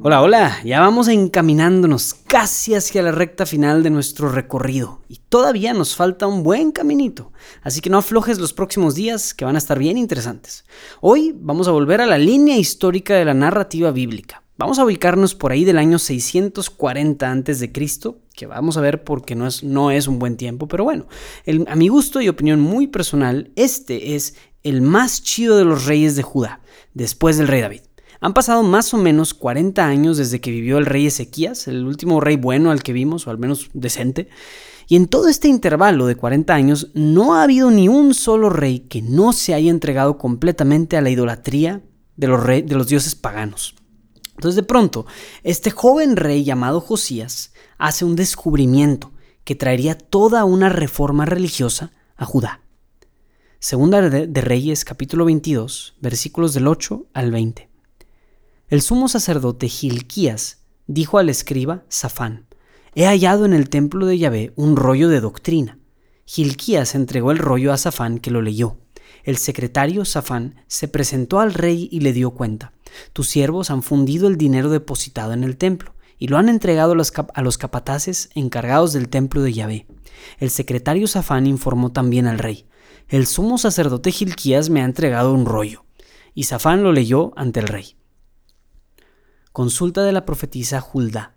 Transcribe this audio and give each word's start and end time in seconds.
Hola, 0.00 0.22
hola, 0.22 0.58
ya 0.64 0.78
vamos 0.78 1.08
encaminándonos 1.08 2.14
casi 2.14 2.76
hacia 2.76 3.02
la 3.02 3.10
recta 3.10 3.46
final 3.46 3.82
de 3.82 3.90
nuestro 3.90 4.28
recorrido 4.28 5.00
y 5.08 5.16
todavía 5.28 5.74
nos 5.74 5.96
falta 5.96 6.28
un 6.28 6.44
buen 6.44 6.70
caminito, 6.70 7.32
así 7.62 7.80
que 7.80 7.90
no 7.90 7.98
aflojes 7.98 8.38
los 8.38 8.52
próximos 8.52 8.94
días 8.94 9.34
que 9.34 9.44
van 9.44 9.56
a 9.56 9.58
estar 9.58 9.76
bien 9.76 9.98
interesantes. 9.98 10.64
Hoy 11.00 11.34
vamos 11.36 11.66
a 11.66 11.72
volver 11.72 12.00
a 12.00 12.06
la 12.06 12.16
línea 12.16 12.56
histórica 12.56 13.16
de 13.16 13.24
la 13.24 13.34
narrativa 13.34 13.90
bíblica. 13.90 14.44
Vamos 14.56 14.78
a 14.78 14.84
ubicarnos 14.84 15.34
por 15.34 15.50
ahí 15.50 15.64
del 15.64 15.78
año 15.78 15.98
640 15.98 17.32
a.C., 17.32 17.72
que 18.34 18.46
vamos 18.46 18.76
a 18.76 18.80
ver 18.80 19.02
porque 19.02 19.34
no 19.34 19.48
es, 19.48 19.64
no 19.64 19.90
es 19.90 20.06
un 20.06 20.20
buen 20.20 20.36
tiempo, 20.36 20.68
pero 20.68 20.84
bueno, 20.84 21.08
a 21.66 21.74
mi 21.74 21.88
gusto 21.88 22.20
y 22.20 22.28
opinión 22.28 22.60
muy 22.60 22.86
personal, 22.86 23.50
este 23.56 24.14
es 24.14 24.36
el 24.62 24.80
más 24.80 25.24
chido 25.24 25.56
de 25.56 25.64
los 25.64 25.86
reyes 25.86 26.14
de 26.14 26.22
Judá, 26.22 26.60
después 26.94 27.36
del 27.36 27.48
rey 27.48 27.62
David. 27.62 27.87
Han 28.20 28.34
pasado 28.34 28.62
más 28.62 28.92
o 28.94 28.98
menos 28.98 29.32
40 29.32 29.86
años 29.86 30.16
desde 30.16 30.40
que 30.40 30.50
vivió 30.50 30.78
el 30.78 30.86
rey 30.86 31.06
Ezequías, 31.06 31.68
el 31.68 31.84
último 31.84 32.20
rey 32.20 32.36
bueno 32.36 32.70
al 32.70 32.82
que 32.82 32.92
vimos, 32.92 33.26
o 33.26 33.30
al 33.30 33.38
menos 33.38 33.70
decente, 33.74 34.28
y 34.88 34.96
en 34.96 35.06
todo 35.06 35.28
este 35.28 35.48
intervalo 35.48 36.06
de 36.06 36.16
40 36.16 36.54
años 36.54 36.90
no 36.94 37.34
ha 37.34 37.42
habido 37.42 37.70
ni 37.70 37.88
un 37.88 38.14
solo 38.14 38.48
rey 38.48 38.80
que 38.80 39.02
no 39.02 39.32
se 39.32 39.54
haya 39.54 39.70
entregado 39.70 40.18
completamente 40.18 40.96
a 40.96 41.02
la 41.02 41.10
idolatría 41.10 41.82
de 42.16 42.26
los, 42.26 42.44
de 42.44 42.74
los 42.74 42.88
dioses 42.88 43.14
paganos. 43.14 43.76
Entonces 44.30 44.56
de 44.56 44.62
pronto, 44.62 45.06
este 45.42 45.70
joven 45.70 46.16
rey 46.16 46.42
llamado 46.42 46.80
Josías 46.80 47.52
hace 47.76 48.04
un 48.04 48.16
descubrimiento 48.16 49.12
que 49.44 49.54
traería 49.54 49.96
toda 49.96 50.44
una 50.44 50.68
reforma 50.68 51.26
religiosa 51.26 51.92
a 52.16 52.24
Judá. 52.24 52.62
Segunda 53.60 54.00
de 54.00 54.40
Reyes 54.40 54.84
capítulo 54.84 55.24
22, 55.24 55.96
versículos 56.00 56.54
del 56.54 56.68
8 56.68 57.06
al 57.12 57.30
20. 57.30 57.67
El 58.70 58.82
sumo 58.82 59.08
sacerdote 59.08 59.66
Gilquías 59.66 60.58
dijo 60.86 61.16
al 61.16 61.30
escriba 61.30 61.84
Safán, 61.88 62.48
He 62.94 63.06
hallado 63.06 63.46
en 63.46 63.54
el 63.54 63.70
templo 63.70 64.04
de 64.04 64.18
Yahvé 64.18 64.52
un 64.56 64.76
rollo 64.76 65.08
de 65.08 65.22
doctrina. 65.22 65.78
Gilquías 66.26 66.94
entregó 66.94 67.30
el 67.30 67.38
rollo 67.38 67.72
a 67.72 67.78
Safán 67.78 68.18
que 68.18 68.30
lo 68.30 68.42
leyó. 68.42 68.76
El 69.24 69.38
secretario 69.38 70.04
Safán 70.04 70.56
se 70.66 70.86
presentó 70.86 71.40
al 71.40 71.54
rey 71.54 71.88
y 71.90 72.00
le 72.00 72.12
dio 72.12 72.32
cuenta. 72.32 72.74
Tus 73.14 73.28
siervos 73.28 73.70
han 73.70 73.82
fundido 73.82 74.28
el 74.28 74.36
dinero 74.36 74.68
depositado 74.68 75.32
en 75.32 75.44
el 75.44 75.56
templo 75.56 75.94
y 76.18 76.28
lo 76.28 76.36
han 76.36 76.50
entregado 76.50 76.92
a 76.92 77.42
los, 77.42 77.56
capataces 77.56 78.28
encargados 78.34 78.92
del 78.92 79.08
templo 79.08 79.40
de 79.40 79.54
Yahvé. 79.54 79.86
El 80.40 80.50
secretario 80.50 81.06
Safán 81.06 81.46
informó 81.46 81.92
también 81.92 82.26
al 82.26 82.38
rey. 82.38 82.66
El 83.08 83.26
sumo 83.26 83.56
sacerdote 83.56 84.12
Gilquías 84.12 84.68
me 84.68 84.82
ha 84.82 84.84
entregado 84.84 85.32
un 85.32 85.46
rollo. 85.46 85.86
Y 86.34 86.42
Safán 86.42 86.82
lo 86.82 86.92
leyó 86.92 87.32
ante 87.34 87.60
el 87.60 87.68
rey. 87.68 87.97
Consulta 89.52 90.02
de 90.02 90.12
la 90.12 90.24
profetisa 90.24 90.84
Hulda. 90.92 91.34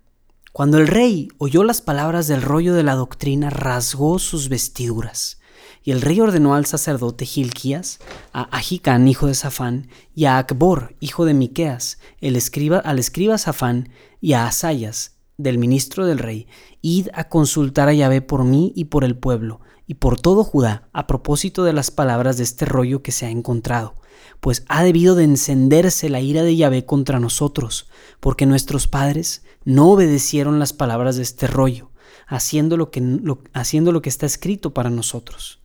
Cuando 0.51 0.77
el 0.77 0.87
rey 0.87 1.29
oyó 1.37 1.63
las 1.63 1.81
palabras 1.81 2.27
del 2.27 2.41
rollo 2.41 2.73
de 2.73 2.83
la 2.83 2.95
doctrina, 2.95 3.49
rasgó 3.49 4.19
sus 4.19 4.49
vestiduras. 4.49 5.39
Y 5.83 5.91
el 5.91 6.01
rey 6.01 6.19
ordenó 6.19 6.53
al 6.53 6.65
sacerdote 6.65 7.25
Gilquías, 7.25 7.99
a 8.33 8.55
Ahicán, 8.55 9.07
hijo 9.07 9.27
de 9.27 9.33
Safán, 9.33 9.87
y 10.13 10.25
a 10.25 10.37
Acbor, 10.37 10.95
hijo 10.99 11.25
de 11.25 11.33
Miqueas, 11.33 11.99
el 12.19 12.35
escriba, 12.35 12.77
al 12.79 12.99
escriba 12.99 13.37
Safán, 13.37 13.89
y 14.19 14.33
a 14.33 14.45
Asayas, 14.45 15.15
del 15.37 15.57
ministro 15.57 16.05
del 16.05 16.19
rey, 16.19 16.47
id 16.81 17.07
a 17.13 17.29
consultar 17.29 17.87
a 17.87 17.93
Yahvé 17.93 18.21
por 18.21 18.43
mí 18.43 18.73
y 18.75 18.85
por 18.85 19.03
el 19.03 19.17
pueblo, 19.17 19.61
y 19.91 19.95
por 19.95 20.17
todo 20.17 20.45
Judá, 20.45 20.87
a 20.93 21.05
propósito 21.05 21.65
de 21.65 21.73
las 21.73 21.91
palabras 21.91 22.37
de 22.37 22.45
este 22.45 22.63
rollo 22.63 23.03
que 23.03 23.11
se 23.11 23.25
ha 23.25 23.29
encontrado 23.29 23.95
pues 24.39 24.63
ha 24.69 24.83
debido 24.83 25.15
de 25.15 25.25
encenderse 25.25 26.07
la 26.07 26.21
ira 26.21 26.43
de 26.43 26.55
Yahvé 26.55 26.85
contra 26.85 27.19
nosotros, 27.19 27.89
porque 28.21 28.45
nuestros 28.45 28.87
padres 28.87 29.43
no 29.65 29.91
obedecieron 29.91 30.59
las 30.59 30.71
palabras 30.71 31.17
de 31.17 31.23
este 31.23 31.45
rollo, 31.45 31.91
haciendo 32.25 32.77
lo 32.77 32.89
que, 32.89 33.03
haciendo 33.51 33.91
lo 33.91 34.01
que 34.01 34.07
está 34.07 34.25
escrito 34.25 34.73
para 34.73 34.89
nosotros. 34.89 35.59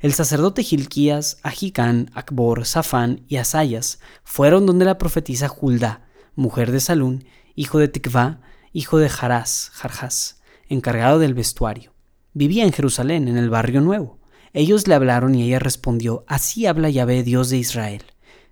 El 0.00 0.14
sacerdote 0.14 0.62
Gilquías, 0.62 1.36
Ahicán, 1.42 2.10
Akbor, 2.14 2.64
Safán 2.64 3.26
y 3.28 3.36
Asayas 3.36 4.00
fueron 4.24 4.64
donde 4.64 4.86
la 4.86 4.96
profetisa 4.96 5.52
Hulda, 5.54 6.08
mujer 6.36 6.72
de 6.72 6.80
Salún, 6.80 7.24
hijo 7.54 7.78
de 7.78 7.88
Tikvá, 7.88 8.40
hijo 8.72 8.96
de 8.96 9.10
Jarás, 9.10 9.70
Jarjas, 9.74 10.40
encargado 10.68 11.18
del 11.18 11.34
vestuario. 11.34 11.97
Vivía 12.34 12.64
en 12.64 12.72
Jerusalén, 12.72 13.28
en 13.28 13.36
el 13.36 13.50
barrio 13.50 13.80
nuevo. 13.80 14.18
Ellos 14.52 14.86
le 14.86 14.94
hablaron 14.94 15.34
y 15.34 15.44
ella 15.44 15.58
respondió, 15.58 16.24
Así 16.26 16.66
habla 16.66 16.90
Yahvé, 16.90 17.22
Dios 17.22 17.50
de 17.50 17.58
Israel. 17.58 18.02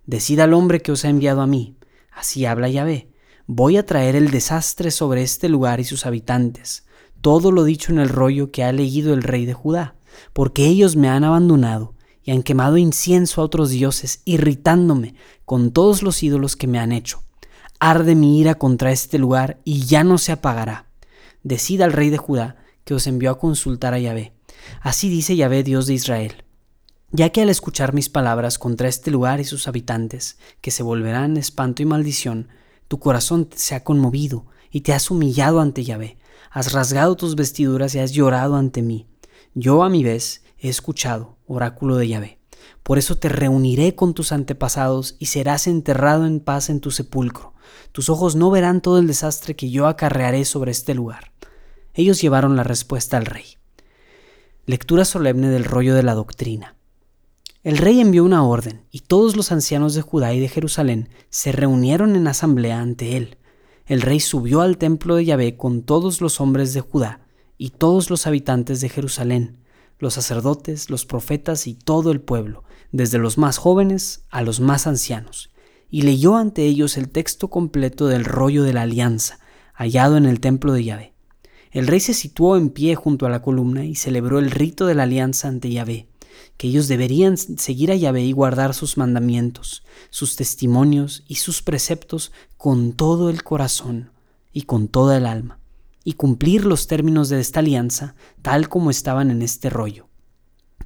Decid 0.07 0.41
al 0.41 0.55
hombre 0.55 0.81
que 0.81 0.93
os 0.93 1.05
ha 1.05 1.09
enviado 1.09 1.41
a 1.41 1.47
mí. 1.47 1.77
Así 2.11 2.47
habla 2.47 2.69
Yahvé. 2.69 3.11
Voy 3.47 3.77
a 3.77 3.87
traer 3.87 4.17
el 4.17 4.31
desastre 4.31 4.91
sobre 4.91 5.23
este 5.23 5.49
lugar 5.49 5.79
y 5.79 5.85
sus 5.85 6.05
habitantes, 6.05 6.85
todo 7.21 7.53
lo 7.53 7.63
dicho 7.65 7.93
en 7.93 7.99
el 7.99 8.09
rollo 8.09 8.51
que 8.51 8.65
ha 8.65 8.73
leído 8.73 9.15
el 9.15 9.23
rey 9.23 9.47
de 9.47 9.55
Judá, 9.55 9.95
porque 10.33 10.67
ellos 10.67 10.97
me 10.97 11.09
han 11.09 11.23
abandonado 11.23 11.95
y 12.25 12.33
han 12.33 12.43
quemado 12.43 12.77
incienso 12.77 13.41
a 13.41 13.45
otros 13.45 13.71
dioses, 13.71 14.21
irritándome 14.25 15.15
con 15.45 15.71
todos 15.71 16.03
los 16.03 16.25
ídolos 16.25 16.57
que 16.57 16.67
me 16.67 16.81
han 16.81 16.91
hecho. 16.91 17.23
Arde 17.79 18.17
mi 18.17 18.41
ira 18.41 18.57
contra 18.57 18.91
este 18.91 19.19
lugar 19.19 19.61
y 19.65 19.83
ya 19.83 20.03
no 20.03 20.19
se 20.19 20.33
apagará. 20.33 20.87
Decida 21.45 21.85
al 21.85 21.93
rey 21.93 22.11
de 22.11 22.19
Judá 22.19 22.57
que 22.87 22.95
os 22.95 23.09
envió 23.09 23.33
a 23.33 23.39
consultar 23.39 23.93
a 23.95 23.99
Yahvé. 23.99 24.33
Así 24.81 25.11
dice 25.11 25.35
Yahvé 25.35 25.65
Dios 25.65 25.87
de 25.89 25.95
Israel. 25.95 26.45
Ya 27.11 27.31
que 27.31 27.43
al 27.43 27.51
escuchar 27.51 27.93
mis 27.93 28.09
palabras 28.09 28.59
contra 28.59 28.89
este 28.89 29.11
lugar 29.11 29.41
y 29.41 29.45
sus 29.45 29.67
habitantes, 29.67 30.39
que 30.61 30.71
se 30.71 30.85
volverán 30.85 31.37
espanto 31.37 31.83
y 31.83 31.85
maldición, 31.85 32.49
tu 32.87 33.01
corazón 33.01 33.49
se 33.57 33.75
ha 33.75 33.83
conmovido 33.83 34.47
y 34.71 34.83
te 34.83 34.93
has 34.93 35.11
humillado 35.11 35.61
ante 35.61 35.83
Yahvé, 35.83 36.17
has 36.53 36.73
rasgado 36.73 37.17
tus 37.17 37.35
vestiduras 37.35 37.93
y 37.97 37.99
has 37.99 38.13
llorado 38.13 38.55
ante 38.55 38.83
mí. 38.83 39.09
Yo 39.55 39.83
a 39.83 39.89
mi 39.89 40.05
vez 40.05 40.45
he 40.57 40.69
escuchado, 40.69 41.39
oráculo 41.47 41.97
de 41.97 42.07
Yahvé. 42.07 42.39
Por 42.85 42.99
eso 42.99 43.19
te 43.19 43.29
reuniré 43.29 43.97
con 43.97 44.15
tus 44.15 44.31
antepasados 44.31 45.17
y 45.19 45.27
serás 45.27 45.67
enterrado 45.67 46.25
en 46.25 46.39
paz 46.39 46.71
en 46.71 46.81
tu 46.81 46.93
sepulcro. 46.93 47.55
Tus 47.91 48.09
ojos 48.11 48.37
no 48.37 48.49
verán 48.53 48.81
todo 48.81 49.01
el 49.01 49.09
desastre 49.09 49.57
que 49.57 49.71
yo 49.71 49.89
acarrearé 49.89 50.45
sobre 50.45 50.71
este 50.71 50.95
lugar. 50.95 51.33
Ellos 51.99 52.21
llevaron 52.21 52.57
la 52.57 52.63
respuesta 52.63 53.17
al 53.17 53.25
rey. 53.25 53.57
Lectura 54.67 55.07
solemne 55.07 55.49
del 55.49 55.65
rollo 55.65 55.95
de 55.95 56.03
la 56.03 56.13
doctrina. 56.13 56.77
El 57.63 57.79
rey 57.79 58.01
envió 58.01 58.23
una 58.23 58.45
orden, 58.45 58.85
y 58.91 59.01
todos 59.01 59.35
los 59.35 59.51
ancianos 59.51 59.95
de 59.95 60.03
Judá 60.03 60.35
y 60.35 60.41
de 60.41 60.49
Jerusalén 60.49 61.09
se 61.31 61.53
reunieron 61.53 62.15
en 62.15 62.29
asamblea 62.29 62.81
ante 62.81 63.17
él. 63.17 63.39
El 63.87 64.03
rey 64.03 64.21
subió 64.21 64.61
al 64.61 64.77
templo 64.77 65.17
de 65.17 65.25
Yahvé 65.25 65.57
con 65.57 65.83
todos 65.83 66.21
los 66.21 66.39
hombres 66.39 66.75
de 66.75 66.83
Judá 66.83 67.21
y 67.57 67.71
todos 67.71 68.11
los 68.11 68.27
habitantes 68.27 68.83
de 68.83 68.91
Jerusalén, 68.91 69.65
los 69.99 70.13
sacerdotes, 70.13 70.91
los 70.91 71.07
profetas 71.07 71.67
y 71.67 71.75
todo 71.75 72.13
el 72.13 72.21
pueblo, 72.21 72.65
desde 72.93 73.17
los 73.17 73.39
más 73.39 73.57
jóvenes 73.57 74.27
a 74.29 74.43
los 74.43 74.61
más 74.61 74.87
ancianos, 74.87 75.51
y 75.89 76.03
leyó 76.03 76.37
ante 76.37 76.67
ellos 76.67 76.99
el 76.99 77.09
texto 77.09 77.49
completo 77.49 78.07
del 78.07 78.27
rollo 78.27 78.65
de 78.65 78.75
la 78.75 78.83
alianza, 78.83 79.39
hallado 79.73 80.19
en 80.19 80.27
el 80.27 80.41
templo 80.41 80.75
de 80.75 80.85
Yahvé. 80.85 81.16
El 81.71 81.87
rey 81.87 82.01
se 82.01 82.15
situó 82.15 82.57
en 82.57 82.71
pie 82.71 82.95
junto 82.95 83.27
a 83.27 83.31
la 83.31 83.43
columna 83.43 83.85
y 83.85 83.95
celebró 83.95 84.39
el 84.39 84.51
rito 84.51 84.87
de 84.87 84.95
la 84.95 85.03
alianza 85.03 85.49
ante 85.49 85.71
Yahvé, 85.71 86.09
que 86.57 86.69
ellos 86.69 86.89
deberían 86.89 87.37
seguir 87.37 87.91
a 87.91 87.97
Yahvé 87.97 88.25
y 88.25 88.33
guardar 88.33 88.75
sus 88.75 88.97
mandamientos, 88.97 89.83
sus 90.11 90.37
testimonios 90.37 91.25
y 91.27 91.37
sus 91.37 91.63
preceptos 91.63 92.33
con 92.57 92.93
todo 92.93 93.31
el 93.31 93.43
corazón 93.43 94.11
y 94.53 94.63
con 94.63 94.89
toda 94.89 95.19
el 95.19 95.27
alma, 95.27 95.59
y 96.05 96.15
cumplir 96.15 96.65
los 96.65 96.87
términos 96.87 97.29
de 97.29 97.41
esta 97.41 97.61
alianza 97.61 98.15
tal 98.43 98.69
como 98.69 98.91
estaban 98.91 99.31
en 99.31 99.43
este 99.43 99.69
rollo. 99.71 100.09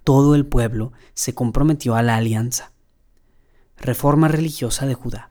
Todo 0.02 0.34
el 0.34 0.46
pueblo 0.46 0.92
se 1.14 1.34
comprometió 1.34 1.94
a 1.94 2.02
la 2.02 2.16
alianza. 2.16 2.72
Reforma 3.76 4.28
religiosa 4.28 4.86
de 4.86 4.94
Judá. 4.94 5.30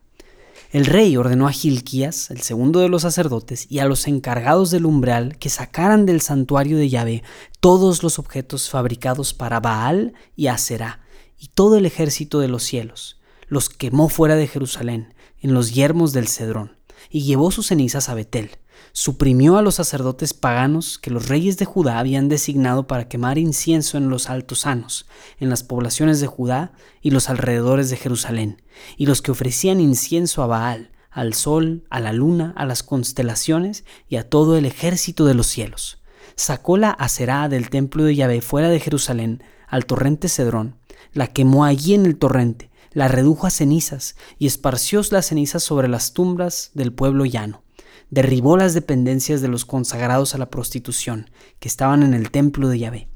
El 0.71 0.86
rey 0.86 1.18
ordenó 1.18 1.48
a 1.48 1.51
Gilquías, 1.51 2.30
el 2.30 2.42
segundo 2.42 2.80
de 2.80 2.89
los 2.89 3.01
sacerdotes, 3.01 3.66
y 3.71 3.80
a 3.80 3.86
los 3.86 4.06
encargados 4.06 4.69
del 4.69 4.86
umbral 4.86 5.36
que 5.39 5.50
sacaran 5.50 6.06
del 6.06 6.21
santuario 6.21 6.77
de 6.77 6.89
Yahvé 6.89 7.24
todos 7.60 8.04
los 8.04 8.19
objetos 8.19 8.69
fabricados 8.69 9.33
para 9.33 9.60
Baal 9.60 10.13
y 10.36 10.45
Aserá, 10.45 11.00
y 11.39 11.48
todo 11.48 11.75
el 11.75 11.88
ejército 11.88 12.39
de 12.39 12.50
los 12.50 12.62
cielos. 12.62 13.19
Los 13.48 13.69
quemó 13.69 14.10
fuera 14.10 14.36
de 14.36 14.45
Jerusalén, 14.45 15.16
en 15.42 15.56
los 15.56 15.74
yermos 15.74 16.13
del 16.13 16.27
Cedrón, 16.27 16.77
y 17.10 17.24
llevó 17.24 17.50
sus 17.50 17.68
cenizas 17.68 18.07
a 18.07 18.13
Betel. 18.13 18.51
Suprimió 18.91 19.57
a 19.57 19.61
los 19.61 19.75
sacerdotes 19.75 20.33
paganos 20.33 20.97
que 20.97 21.11
los 21.11 21.27
reyes 21.27 21.57
de 21.57 21.65
Judá 21.65 21.99
habían 21.99 22.29
designado 22.29 22.87
para 22.87 23.07
quemar 23.07 23.37
incienso 23.37 23.97
en 23.97 24.09
los 24.09 24.29
altos 24.29 24.61
sanos, 24.61 25.07
en 25.39 25.49
las 25.49 25.63
poblaciones 25.63 26.19
de 26.19 26.27
Judá 26.27 26.73
y 27.01 27.11
los 27.11 27.29
alrededores 27.29 27.89
de 27.89 27.97
Jerusalén, 27.97 28.61
y 28.97 29.05
los 29.05 29.21
que 29.21 29.31
ofrecían 29.31 29.79
incienso 29.79 30.43
a 30.43 30.47
Baal, 30.47 30.91
al 31.11 31.33
sol, 31.33 31.85
a 31.89 31.99
la 31.99 32.13
luna, 32.13 32.53
a 32.55 32.65
las 32.65 32.83
constelaciones 32.83 33.85
y 34.07 34.17
a 34.17 34.29
todo 34.29 34.57
el 34.57 34.65
ejército 34.65 35.25
de 35.25 35.33
los 35.33 35.47
cielos. 35.47 36.01
Sacó 36.35 36.77
la 36.77 36.91
acerá 36.91 37.49
del 37.49 37.69
templo 37.69 38.03
de 38.03 38.15
Yahvé 38.15 38.41
fuera 38.41 38.69
de 38.69 38.79
Jerusalén, 38.79 39.43
al 39.67 39.85
torrente 39.85 40.29
Cedrón, 40.29 40.77
la 41.13 41.27
quemó 41.27 41.65
allí 41.65 41.93
en 41.93 42.05
el 42.05 42.17
torrente, 42.17 42.69
la 42.91 43.07
redujo 43.07 43.47
a 43.47 43.51
cenizas 43.51 44.15
y 44.37 44.47
esparció 44.47 45.01
las 45.11 45.27
cenizas 45.27 45.63
sobre 45.63 45.87
las 45.87 46.13
tumbas 46.13 46.71
del 46.73 46.93
pueblo 46.93 47.25
llano. 47.25 47.63
Derribó 48.09 48.57
las 48.57 48.73
dependencias 48.73 49.41
de 49.41 49.47
los 49.47 49.65
consagrados 49.65 50.35
a 50.35 50.38
la 50.38 50.50
prostitución 50.50 51.29
que 51.59 51.67
estaban 51.67 52.03
en 52.03 52.13
el 52.13 52.31
templo 52.31 52.69
de 52.69 52.79
Yahvé 52.79 53.09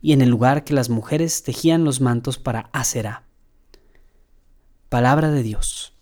y 0.00 0.12
en 0.12 0.20
el 0.20 0.28
lugar 0.28 0.64
que 0.64 0.74
las 0.74 0.90
mujeres 0.90 1.42
tejían 1.42 1.84
los 1.84 2.00
mantos 2.00 2.38
para 2.38 2.68
Aserá. 2.72 3.24
Palabra 4.88 5.30
de 5.30 5.42
Dios. 5.42 5.94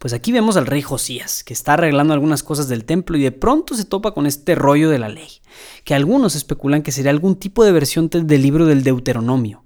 Pues 0.00 0.14
aquí 0.14 0.32
vemos 0.32 0.56
al 0.56 0.66
rey 0.66 0.80
Josías, 0.80 1.44
que 1.44 1.52
está 1.52 1.74
arreglando 1.74 2.14
algunas 2.14 2.42
cosas 2.42 2.68
del 2.68 2.86
templo 2.86 3.18
y 3.18 3.22
de 3.22 3.32
pronto 3.32 3.74
se 3.74 3.84
topa 3.84 4.14
con 4.14 4.26
este 4.26 4.54
rollo 4.54 4.88
de 4.88 4.98
la 4.98 5.10
ley, 5.10 5.28
que 5.84 5.94
algunos 5.94 6.34
especulan 6.34 6.82
que 6.82 6.90
sería 6.90 7.10
algún 7.10 7.36
tipo 7.36 7.64
de 7.64 7.72
versión 7.72 8.08
del 8.08 8.40
libro 8.40 8.64
del 8.64 8.82
Deuteronomio. 8.82 9.64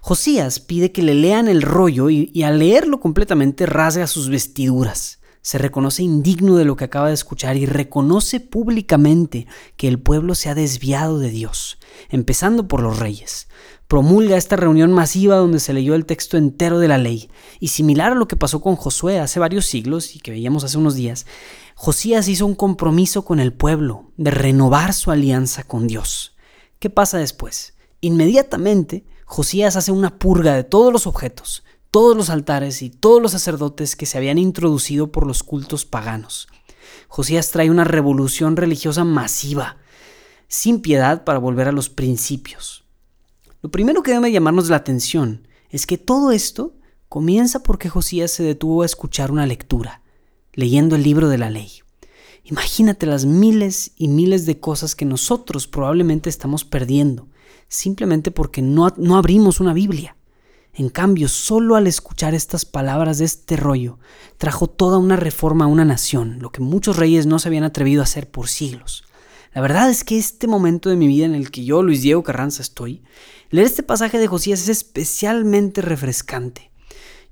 Josías 0.00 0.60
pide 0.60 0.92
que 0.92 1.02
le 1.02 1.14
lean 1.14 1.48
el 1.48 1.62
rollo 1.62 2.10
y, 2.10 2.42
al 2.44 2.60
leerlo 2.60 3.00
completamente 3.00 3.66
rasga 3.66 4.06
sus 4.06 4.28
vestiduras. 4.28 5.20
Se 5.42 5.58
reconoce 5.58 6.02
indigno 6.02 6.56
de 6.56 6.64
lo 6.64 6.76
que 6.76 6.84
acaba 6.84 7.08
de 7.08 7.14
escuchar 7.14 7.56
y 7.56 7.66
reconoce 7.66 8.40
públicamente 8.40 9.46
que 9.76 9.88
el 9.88 9.98
pueblo 9.98 10.34
se 10.34 10.48
ha 10.48 10.54
desviado 10.54 11.18
de 11.18 11.30
Dios, 11.30 11.78
empezando 12.08 12.68
por 12.68 12.80
los 12.80 12.98
reyes 12.98 13.48
promulga 13.92 14.38
esta 14.38 14.56
reunión 14.56 14.90
masiva 14.90 15.36
donde 15.36 15.60
se 15.60 15.74
leyó 15.74 15.94
el 15.94 16.06
texto 16.06 16.38
entero 16.38 16.78
de 16.78 16.88
la 16.88 16.96
ley. 16.96 17.28
Y 17.60 17.68
similar 17.68 18.12
a 18.12 18.14
lo 18.14 18.26
que 18.26 18.36
pasó 18.36 18.62
con 18.62 18.74
Josué 18.74 19.18
hace 19.18 19.38
varios 19.38 19.66
siglos 19.66 20.16
y 20.16 20.20
que 20.20 20.30
veíamos 20.30 20.64
hace 20.64 20.78
unos 20.78 20.94
días, 20.94 21.26
Josías 21.74 22.26
hizo 22.26 22.46
un 22.46 22.54
compromiso 22.54 23.26
con 23.26 23.38
el 23.38 23.52
pueblo 23.52 24.10
de 24.16 24.30
renovar 24.30 24.94
su 24.94 25.10
alianza 25.10 25.64
con 25.64 25.88
Dios. 25.88 26.34
¿Qué 26.78 26.88
pasa 26.88 27.18
después? 27.18 27.74
Inmediatamente, 28.00 29.04
Josías 29.26 29.76
hace 29.76 29.92
una 29.92 30.18
purga 30.18 30.54
de 30.54 30.64
todos 30.64 30.90
los 30.90 31.06
objetos, 31.06 31.62
todos 31.92 32.16
los 32.16 32.30
altares 32.30 32.80
y 32.80 32.88
todos 32.88 33.20
los 33.20 33.32
sacerdotes 33.32 33.96
que 33.96 34.06
se 34.06 34.16
habían 34.16 34.38
introducido 34.38 35.12
por 35.12 35.26
los 35.26 35.42
cultos 35.42 35.84
paganos. 35.84 36.48
Josías 37.06 37.50
trae 37.50 37.70
una 37.70 37.84
revolución 37.84 38.56
religiosa 38.56 39.04
masiva, 39.04 39.76
sin 40.48 40.80
piedad 40.80 41.22
para 41.22 41.38
volver 41.38 41.68
a 41.68 41.72
los 41.72 41.90
principios. 41.90 42.84
Lo 43.60 43.70
primero 43.70 44.02
que 44.02 44.12
debe 44.12 44.32
llamarnos 44.32 44.70
la 44.70 44.76
atención 44.76 45.46
es 45.68 45.86
que 45.86 45.98
todo 45.98 46.32
esto 46.32 46.74
comienza 47.10 47.62
porque 47.62 47.90
Josías 47.90 48.30
se 48.30 48.42
detuvo 48.42 48.82
a 48.82 48.86
escuchar 48.86 49.30
una 49.30 49.44
lectura, 49.44 50.00
leyendo 50.54 50.96
el 50.96 51.02
libro 51.02 51.28
de 51.28 51.36
la 51.36 51.50
ley. 51.50 51.72
Imagínate 52.42 53.04
las 53.04 53.26
miles 53.26 53.92
y 53.96 54.08
miles 54.08 54.46
de 54.46 54.58
cosas 54.58 54.96
que 54.96 55.04
nosotros 55.04 55.68
probablemente 55.68 56.30
estamos 56.30 56.64
perdiendo, 56.64 57.28
simplemente 57.68 58.30
porque 58.30 58.62
no, 58.62 58.94
no 58.96 59.18
abrimos 59.18 59.60
una 59.60 59.74
Biblia. 59.74 60.16
En 60.74 60.88
cambio, 60.88 61.28
solo 61.28 61.76
al 61.76 61.86
escuchar 61.86 62.34
estas 62.34 62.64
palabras 62.64 63.18
de 63.18 63.26
este 63.26 63.56
rollo, 63.56 63.98
trajo 64.38 64.68
toda 64.68 64.96
una 64.96 65.16
reforma 65.16 65.66
a 65.66 65.68
una 65.68 65.84
nación, 65.84 66.38
lo 66.40 66.50
que 66.50 66.62
muchos 66.62 66.96
reyes 66.96 67.26
no 67.26 67.38
se 67.38 67.48
habían 67.48 67.64
atrevido 67.64 68.00
a 68.00 68.04
hacer 68.04 68.30
por 68.30 68.48
siglos. 68.48 69.04
La 69.54 69.60
verdad 69.60 69.90
es 69.90 70.02
que 70.02 70.16
este 70.16 70.46
momento 70.46 70.88
de 70.88 70.96
mi 70.96 71.06
vida 71.06 71.26
en 71.26 71.34
el 71.34 71.50
que 71.50 71.66
yo, 71.66 71.82
Luis 71.82 72.00
Diego 72.00 72.22
Carranza, 72.22 72.62
estoy, 72.62 73.02
leer 73.50 73.66
este 73.66 73.82
pasaje 73.82 74.18
de 74.18 74.28
Josías 74.28 74.62
es 74.62 74.70
especialmente 74.70 75.82
refrescante. 75.82 76.71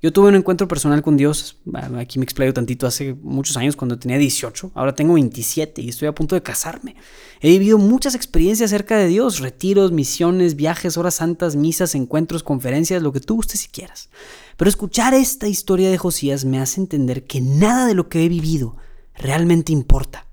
Yo 0.03 0.11
tuve 0.11 0.29
un 0.29 0.35
encuentro 0.35 0.67
personal 0.67 1.03
con 1.03 1.15
Dios, 1.15 1.57
aquí 1.95 2.17
me 2.17 2.23
explayo 2.23 2.51
tantito, 2.55 2.87
hace 2.87 3.13
muchos 3.13 3.55
años 3.55 3.75
cuando 3.75 3.99
tenía 3.99 4.17
18, 4.17 4.71
ahora 4.73 4.95
tengo 4.95 5.13
27 5.13 5.79
y 5.79 5.89
estoy 5.89 6.07
a 6.07 6.15
punto 6.15 6.33
de 6.33 6.41
casarme. 6.41 6.95
He 7.39 7.51
vivido 7.51 7.77
muchas 7.77 8.15
experiencias 8.15 8.71
acerca 8.71 8.97
de 8.97 9.05
Dios, 9.05 9.41
retiros, 9.41 9.91
misiones, 9.91 10.55
viajes, 10.55 10.97
horas 10.97 11.13
santas, 11.13 11.55
misas, 11.55 11.93
encuentros, 11.93 12.41
conferencias, 12.41 13.03
lo 13.03 13.13
que 13.13 13.19
tú 13.19 13.35
gustes 13.35 13.59
si 13.59 13.67
quieras. 13.67 14.09
Pero 14.57 14.69
escuchar 14.69 15.13
esta 15.13 15.47
historia 15.47 15.91
de 15.91 15.99
Josías 15.99 16.45
me 16.45 16.59
hace 16.59 16.81
entender 16.81 17.27
que 17.27 17.39
nada 17.39 17.85
de 17.85 17.93
lo 17.93 18.09
que 18.09 18.25
he 18.25 18.29
vivido 18.29 18.77
realmente 19.13 19.71
importa. 19.71 20.25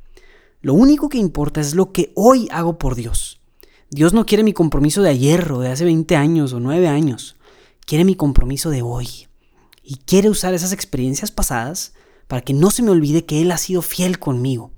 Lo 0.62 0.72
único 0.72 1.10
que 1.10 1.18
importa 1.18 1.60
es 1.60 1.74
lo 1.74 1.92
que 1.92 2.10
hoy 2.14 2.48
hago 2.52 2.78
por 2.78 2.94
Dios. 2.94 3.42
Dios 3.90 4.14
no 4.14 4.24
quiere 4.24 4.44
mi 4.44 4.54
compromiso 4.54 5.02
de 5.02 5.10
ayer 5.10 5.52
o 5.52 5.60
de 5.60 5.68
hace 5.68 5.84
20 5.84 6.16
años 6.16 6.54
o 6.54 6.60
9 6.60 6.88
años. 6.88 7.36
Quiere 7.84 8.06
mi 8.06 8.14
compromiso 8.14 8.70
de 8.70 8.80
hoy. 8.80 9.27
Y 9.90 9.96
quiere 10.04 10.28
usar 10.28 10.52
esas 10.52 10.74
experiencias 10.74 11.30
pasadas 11.30 11.94
para 12.26 12.42
que 12.42 12.52
no 12.52 12.70
se 12.70 12.82
me 12.82 12.90
olvide 12.90 13.24
que 13.24 13.40
Él 13.40 13.50
ha 13.50 13.56
sido 13.56 13.80
fiel 13.80 14.18
conmigo. 14.18 14.70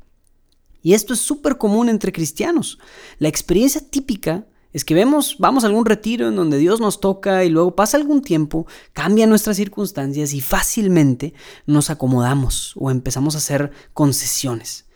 Y 0.82 0.94
esto 0.94 1.14
es 1.14 1.18
súper 1.18 1.58
común 1.58 1.88
entre 1.88 2.12
cristianos. 2.12 2.78
La 3.18 3.26
experiencia 3.26 3.80
típica 3.80 4.46
es 4.72 4.84
que 4.84 4.94
vemos, 4.94 5.34
vamos 5.40 5.64
a 5.64 5.66
algún 5.66 5.84
retiro 5.84 6.28
en 6.28 6.36
donde 6.36 6.58
Dios 6.58 6.78
nos 6.78 7.00
toca 7.00 7.42
y 7.42 7.48
luego 7.48 7.74
pasa 7.74 7.96
algún 7.96 8.22
tiempo, 8.22 8.68
cambian 8.92 9.30
nuestras 9.30 9.56
circunstancias 9.56 10.32
y 10.32 10.40
fácilmente 10.40 11.34
nos 11.66 11.90
acomodamos 11.90 12.74
o 12.76 12.88
empezamos 12.88 13.34
a 13.34 13.38
hacer 13.38 13.72
concesiones. 13.92 14.86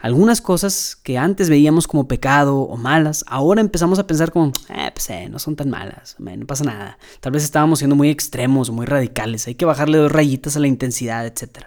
Algunas 0.00 0.40
cosas 0.40 0.96
que 0.96 1.18
antes 1.18 1.50
veíamos 1.50 1.86
como 1.86 2.08
pecado 2.08 2.56
o 2.60 2.76
malas, 2.78 3.22
ahora 3.26 3.60
empezamos 3.60 3.98
a 3.98 4.06
pensar 4.06 4.32
como, 4.32 4.52
eh, 4.70 4.90
pues 4.94 5.10
eh, 5.10 5.28
no 5.28 5.38
son 5.38 5.56
tan 5.56 5.68
malas, 5.68 6.16
no 6.18 6.46
pasa 6.46 6.64
nada. 6.64 6.98
Tal 7.20 7.32
vez 7.32 7.44
estábamos 7.44 7.80
siendo 7.80 7.96
muy 7.96 8.08
extremos 8.08 8.70
muy 8.70 8.86
radicales, 8.86 9.46
hay 9.46 9.56
que 9.56 9.66
bajarle 9.66 9.98
dos 9.98 10.10
rayitas 10.10 10.56
a 10.56 10.60
la 10.60 10.68
intensidad, 10.68 11.26
etc. 11.26 11.66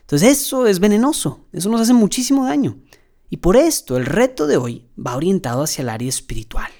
Entonces 0.00 0.28
eso 0.28 0.66
es 0.66 0.78
venenoso, 0.78 1.46
eso 1.52 1.70
nos 1.70 1.80
hace 1.80 1.94
muchísimo 1.94 2.44
daño. 2.44 2.76
Y 3.30 3.38
por 3.38 3.56
esto 3.56 3.96
el 3.96 4.04
reto 4.04 4.46
de 4.46 4.58
hoy 4.58 4.86
va 4.98 5.16
orientado 5.16 5.62
hacia 5.62 5.82
el 5.82 5.88
área 5.88 6.08
espiritual. 6.08 6.70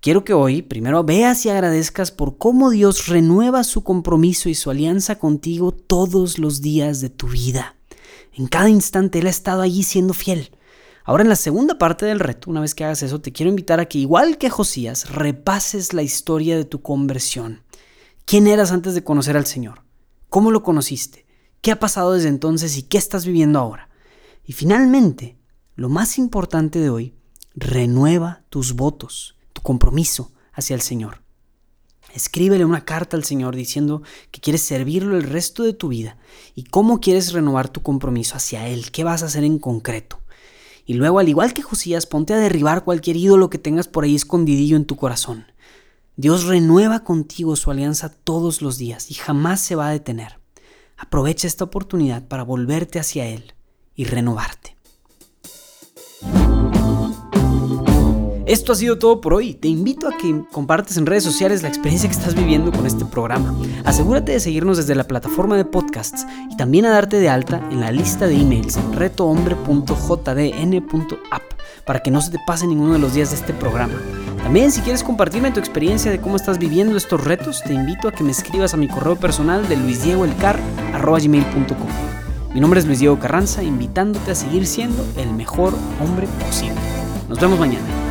Quiero 0.00 0.24
que 0.24 0.32
hoy 0.32 0.62
primero 0.62 1.02
veas 1.04 1.44
y 1.46 1.50
agradezcas 1.50 2.10
por 2.10 2.38
cómo 2.38 2.70
Dios 2.70 3.06
renueva 3.06 3.62
su 3.62 3.84
compromiso 3.84 4.48
y 4.48 4.54
su 4.54 4.70
alianza 4.70 5.18
contigo 5.18 5.72
todos 5.72 6.38
los 6.38 6.60
días 6.60 7.00
de 7.00 7.10
tu 7.10 7.28
vida. 7.28 7.76
En 8.32 8.46
cada 8.46 8.68
instante 8.68 9.18
Él 9.18 9.26
ha 9.26 9.30
estado 9.30 9.62
allí 9.62 9.82
siendo 9.82 10.14
fiel. 10.14 10.50
Ahora 11.04 11.22
en 11.22 11.28
la 11.28 11.36
segunda 11.36 11.78
parte 11.78 12.06
del 12.06 12.20
reto, 12.20 12.50
una 12.50 12.60
vez 12.60 12.74
que 12.74 12.84
hagas 12.84 13.02
eso, 13.02 13.20
te 13.20 13.32
quiero 13.32 13.50
invitar 13.50 13.80
a 13.80 13.86
que, 13.86 13.98
igual 13.98 14.38
que 14.38 14.50
Josías, 14.50 15.10
repases 15.10 15.92
la 15.92 16.02
historia 16.02 16.56
de 16.56 16.64
tu 16.64 16.80
conversión. 16.80 17.62
¿Quién 18.24 18.46
eras 18.46 18.70
antes 18.70 18.94
de 18.94 19.02
conocer 19.02 19.36
al 19.36 19.46
Señor? 19.46 19.82
¿Cómo 20.28 20.50
lo 20.50 20.62
conociste? 20.62 21.26
¿Qué 21.60 21.72
ha 21.72 21.80
pasado 21.80 22.12
desde 22.12 22.28
entonces 22.28 22.76
y 22.76 22.82
qué 22.82 22.98
estás 22.98 23.26
viviendo 23.26 23.58
ahora? 23.58 23.88
Y 24.44 24.52
finalmente, 24.52 25.38
lo 25.74 25.88
más 25.88 26.18
importante 26.18 26.78
de 26.78 26.90
hoy, 26.90 27.14
renueva 27.54 28.44
tus 28.48 28.74
votos, 28.74 29.36
tu 29.52 29.62
compromiso 29.62 30.32
hacia 30.52 30.74
el 30.74 30.82
Señor. 30.82 31.21
Escríbele 32.14 32.64
una 32.64 32.84
carta 32.84 33.16
al 33.16 33.24
Señor 33.24 33.56
diciendo 33.56 34.02
que 34.30 34.40
quieres 34.40 34.62
servirlo 34.62 35.16
el 35.16 35.22
resto 35.22 35.62
de 35.62 35.72
tu 35.72 35.88
vida 35.88 36.18
y 36.54 36.64
cómo 36.64 37.00
quieres 37.00 37.32
renovar 37.32 37.68
tu 37.68 37.82
compromiso 37.82 38.36
hacia 38.36 38.68
Él, 38.68 38.90
qué 38.90 39.04
vas 39.04 39.22
a 39.22 39.26
hacer 39.26 39.44
en 39.44 39.58
concreto. 39.58 40.20
Y 40.84 40.94
luego, 40.94 41.18
al 41.20 41.28
igual 41.28 41.54
que 41.54 41.62
Josías, 41.62 42.06
ponte 42.06 42.34
a 42.34 42.38
derribar 42.38 42.84
cualquier 42.84 43.16
ídolo 43.16 43.50
que 43.50 43.58
tengas 43.58 43.88
por 43.88 44.04
ahí 44.04 44.14
escondidillo 44.14 44.76
en 44.76 44.84
tu 44.84 44.96
corazón. 44.96 45.46
Dios 46.16 46.44
renueva 46.44 47.04
contigo 47.04 47.56
su 47.56 47.70
alianza 47.70 48.10
todos 48.10 48.60
los 48.60 48.76
días 48.76 49.10
y 49.10 49.14
jamás 49.14 49.60
se 49.60 49.76
va 49.76 49.88
a 49.88 49.92
detener. 49.92 50.38
Aprovecha 50.98 51.46
esta 51.46 51.64
oportunidad 51.64 52.28
para 52.28 52.42
volverte 52.42 52.98
hacia 52.98 53.26
Él 53.26 53.54
y 53.94 54.04
renovarte. 54.04 54.76
Esto 58.52 58.72
ha 58.72 58.76
sido 58.76 58.98
todo 58.98 59.22
por 59.22 59.32
hoy. 59.32 59.54
Te 59.54 59.68
invito 59.68 60.06
a 60.06 60.18
que 60.18 60.42
compartas 60.52 60.98
en 60.98 61.06
redes 61.06 61.24
sociales 61.24 61.62
la 61.62 61.68
experiencia 61.68 62.10
que 62.10 62.14
estás 62.14 62.34
viviendo 62.34 62.70
con 62.70 62.84
este 62.84 63.06
programa. 63.06 63.56
Asegúrate 63.86 64.32
de 64.32 64.40
seguirnos 64.40 64.76
desde 64.76 64.94
la 64.94 65.04
plataforma 65.04 65.56
de 65.56 65.64
podcasts 65.64 66.26
y 66.50 66.56
también 66.58 66.84
a 66.84 66.90
darte 66.90 67.18
de 67.18 67.30
alta 67.30 67.66
en 67.70 67.80
la 67.80 67.90
lista 67.90 68.26
de 68.26 68.34
emails 68.34 68.76
en 68.76 68.92
retohombre.jdn.app 68.92 71.42
para 71.86 72.00
que 72.00 72.10
no 72.10 72.20
se 72.20 72.30
te 72.30 72.38
pase 72.46 72.66
ninguno 72.66 72.92
de 72.92 72.98
los 72.98 73.14
días 73.14 73.30
de 73.30 73.36
este 73.36 73.54
programa. 73.54 73.94
También 74.42 74.70
si 74.70 74.82
quieres 74.82 75.02
compartirme 75.02 75.50
tu 75.50 75.58
experiencia 75.58 76.10
de 76.10 76.20
cómo 76.20 76.36
estás 76.36 76.58
viviendo 76.58 76.98
estos 76.98 77.24
retos, 77.24 77.62
te 77.64 77.72
invito 77.72 78.06
a 78.06 78.12
que 78.12 78.22
me 78.22 78.32
escribas 78.32 78.74
a 78.74 78.76
mi 78.76 78.86
correo 78.86 79.16
personal 79.16 79.66
de 79.66 79.78
luisdiegoelcar.com. 79.78 81.88
Mi 82.52 82.60
nombre 82.60 82.80
es 82.80 82.86
Luis 82.86 82.98
Diego 82.98 83.18
Carranza, 83.18 83.62
invitándote 83.62 84.30
a 84.30 84.34
seguir 84.34 84.66
siendo 84.66 85.06
el 85.16 85.32
mejor 85.32 85.72
hombre 86.02 86.28
posible. 86.46 86.76
Nos 87.30 87.40
vemos 87.40 87.58
mañana. 87.58 88.01